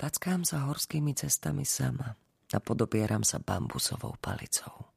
[0.00, 2.16] Tackám sa horskými cestami sama
[2.48, 4.88] a podobieram sa bambusovou palicou.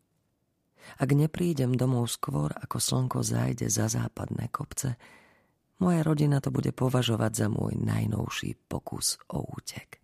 [0.95, 4.95] Ak neprídem domov skôr, ako slnko zájde za západné kopce,
[5.83, 9.99] moja rodina to bude považovať za môj najnovší pokus o útek.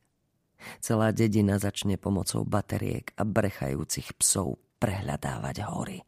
[0.83, 6.03] Celá dedina začne pomocou bateriek a brechajúcich psov prehľadávať hory.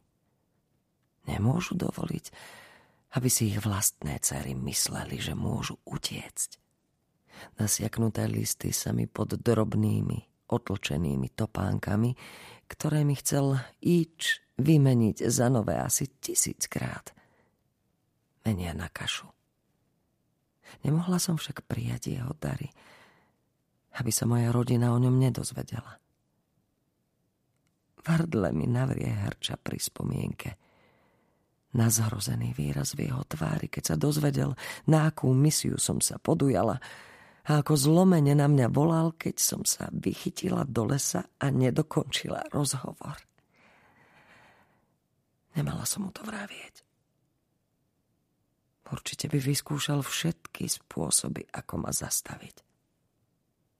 [1.31, 2.25] Nemôžu dovoliť,
[3.15, 6.59] aby si ich vlastné cery mysleli, že môžu utiecť.
[7.59, 12.11] Nasiaknuté listy sa mi pod drobnými, otlčenými topánkami,
[12.67, 17.11] ktoré mi chcel Ič vymeniť za nové asi tisíckrát.
[18.45, 19.29] Menia na kašu.
[20.81, 22.71] Nemohla som však prijať jeho dary,
[23.99, 25.99] aby sa moja rodina o ňom nedozvedela.
[28.01, 30.51] Vardle mi navrie herča pri spomienke–
[31.71, 34.55] na zhrozený výraz v jeho tvári, keď sa dozvedel,
[34.91, 36.83] na akú misiu som sa podujala
[37.51, 43.19] a ako zlomene na mňa volal, keď som sa vychytila do lesa a nedokončila rozhovor.
[45.59, 46.79] Nemala som mu to vravieť.
[48.87, 52.55] Určite by vyskúšal všetky spôsoby, ako ma zastaviť.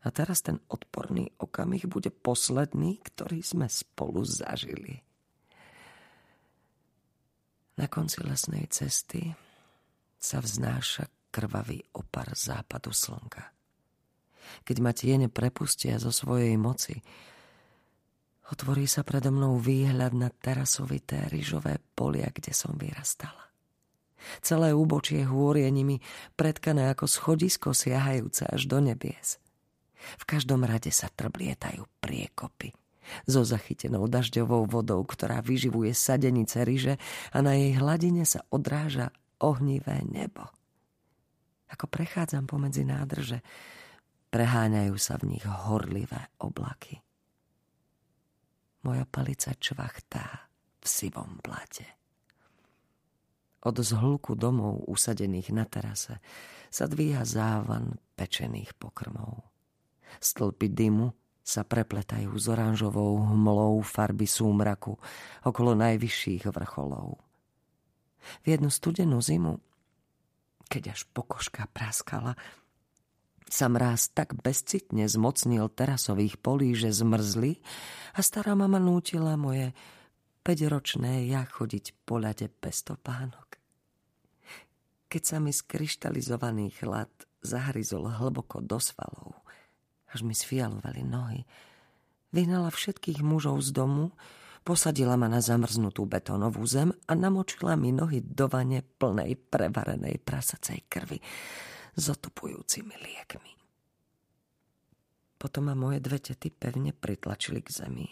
[0.04, 5.00] A teraz ten odporný okamih bude posledný, ktorý sme spolu zažili.
[7.80, 9.32] Na konci lesnej cesty
[10.20, 13.61] sa vznáša krvavý opar západu slnka.
[14.68, 17.00] Keď ma tiene prepustia zo svojej moci,
[18.52, 23.52] otvorí sa predo mnou výhľad na terasovité ryžové polia, kde som vyrastala.
[24.46, 25.98] Celé úbočie hôr je nimi
[26.38, 29.42] predkané ako schodisko siahajúce až do nebies.
[30.22, 32.74] V každom rade sa trblietajú priekopy–
[33.28, 36.96] so zachytenou dažďovou vodou, ktorá vyživuje sadenice ryže
[37.34, 40.48] a na jej hladine sa odráža ohnivé nebo.
[41.72, 43.40] Ako prechádzam pomedzi nádrže,
[44.32, 47.04] preháňajú sa v nich horlivé oblaky.
[48.82, 50.50] Moja palica čvachtá
[50.82, 51.86] v sivom blate.
[53.62, 56.18] Od zhlku domov usadených na terase
[56.74, 59.46] sa dvíha závan pečených pokrmov.
[60.18, 61.14] Stĺpy dymu
[61.46, 64.98] sa prepletajú s oranžovou hmlou farby súmraku
[65.46, 67.22] okolo najvyšších vrcholov.
[68.42, 69.62] V jednu studenú zimu,
[70.66, 72.34] keď až pokožka praskala,
[73.52, 77.60] sa mráz tak bezcitne zmocnil terasových polí, že zmrzli
[78.16, 79.76] a stará mama nútila moje
[80.42, 82.88] päťročné ja chodiť po ľade bez.
[85.12, 87.12] Keď sa mi skryštalizovaný chlad
[87.44, 89.36] zahryzol hlboko do svalov,
[90.16, 91.44] až mi sfialovali nohy.
[92.32, 94.16] Vyhnala všetkých mužov z domu,
[94.64, 100.88] posadila ma na zamrznutú betónovú zem a namočila mi nohy do vane plnej prevarenej prasacej
[100.88, 101.20] krvi
[101.96, 103.54] s otupujúcimi liekmi.
[105.36, 108.10] Potom ma moje dve tety pevne pritlačili k zemi.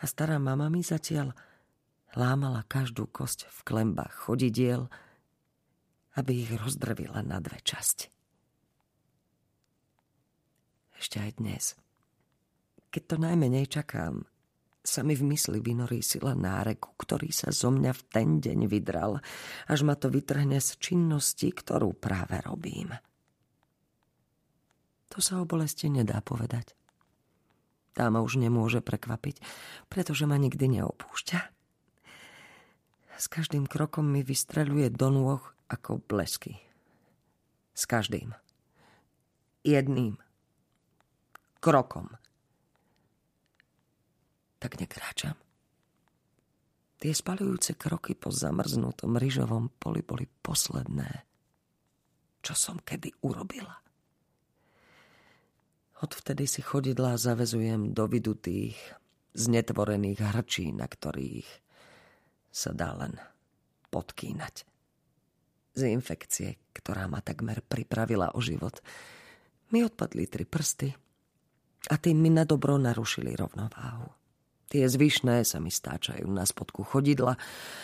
[0.00, 1.36] A stará mama mi zatiaľ
[2.16, 4.88] lámala každú kosť v klembách chodidiel,
[6.16, 8.12] aby ich rozdrvila na dve časti
[11.02, 11.74] ešte aj dnes.
[12.94, 14.22] Keď to najmenej čakám,
[14.82, 19.22] sa mi v mysli vynorí sila náreku, ktorý sa zo mňa v ten deň vydral,
[19.70, 22.90] až ma to vytrhne z činnosti, ktorú práve robím.
[25.14, 26.74] To sa o bolesti nedá povedať.
[27.92, 29.38] Tá ma už nemôže prekvapiť,
[29.86, 31.40] pretože ma nikdy neopúšťa.
[33.20, 36.58] S každým krokom mi vystreľuje do nôh ako blesky.
[37.76, 38.34] S každým.
[39.62, 40.18] Jedným
[41.62, 42.18] krokom.
[44.62, 45.34] Tak nekráčam.
[47.02, 51.26] Tie spalujúce kroky po zamrznutom ryžovom poli boli posledné,
[52.46, 53.74] čo som kedy urobila.
[55.98, 58.78] Odvtedy si chodidlá zavezujem do vydutých,
[59.34, 61.50] znetvorených hrčí, na ktorých
[62.54, 63.18] sa dá len
[63.90, 64.62] podkýnať.
[65.74, 68.78] Z infekcie, ktorá ma takmer pripravila o život,
[69.74, 70.94] mi odpadli tri prsty,
[71.90, 74.21] a tým mi na dobro narušili rovnováhu.
[74.72, 77.36] Tie zvyšné sa mi stáčajú na spodku chodidla,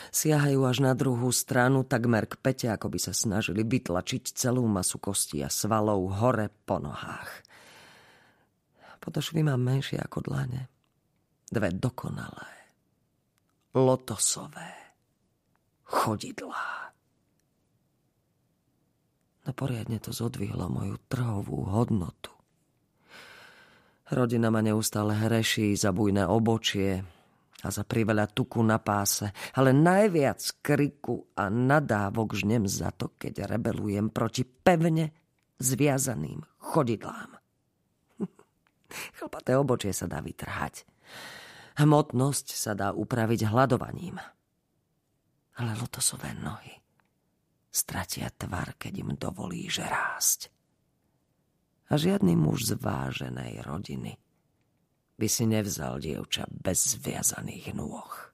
[0.08, 4.96] siahajú až na druhú stranu, takmer k pete, ako by sa snažili vytlačiť celú masu
[4.96, 7.44] kostí a svalov hore po nohách.
[9.04, 10.72] Podošvy mám menšie ako dlane.
[11.52, 12.72] Dve dokonalé,
[13.76, 14.96] lotosové
[15.84, 16.92] chodidlá.
[19.44, 22.37] No poriadne to zodvihlo moju trhovú hodnotu.
[24.08, 27.04] Rodina ma neustále hreší za bujné obočie
[27.60, 29.28] a za priveľa tuku na páse,
[29.58, 35.12] ale najviac kriku a nadávok žnem za to, keď rebelujem proti pevne
[35.60, 36.40] zviazaným
[36.72, 37.36] chodidlám.
[39.18, 40.88] Chlpaté obočie sa dá vytrhať.
[41.76, 44.16] Hmotnosť sa dá upraviť hľadovaním.
[45.58, 46.78] Ale lotosové nohy
[47.78, 50.50] stratia tvar, keď im dovolíš rásť.
[51.88, 54.20] A žiadny muž z váženej rodiny
[55.16, 58.27] by si nevzal dievča bez zviazaných nôh.